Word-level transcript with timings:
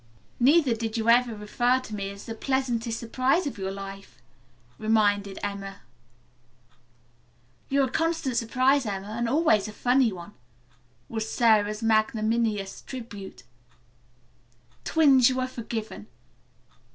"Neither 0.39 0.73
did 0.75 0.97
you 0.97 1.09
ever 1.09 1.35
refer 1.35 1.79
to 1.81 1.93
me 1.93 2.09
as 2.09 2.25
the 2.25 2.33
'pleasantest 2.33 2.97
surprise' 2.99 3.45
of 3.45 3.59
your 3.59 3.69
life," 3.69 4.19
reminded 4.79 5.37
Emma. 5.43 5.81
"You're 7.69 7.85
a 7.85 7.91
constant 7.91 8.35
surprise, 8.35 8.87
Emma, 8.87 9.09
and 9.09 9.29
always 9.29 9.67
a 9.67 9.71
funny 9.71 10.11
one," 10.11 10.33
was 11.07 11.31
Sara's 11.31 11.83
magnanimous 11.83 12.81
tribute. 12.81 13.43
"Twins, 14.85 15.29
you 15.29 15.39
are 15.39 15.47
forgiven. 15.47 16.07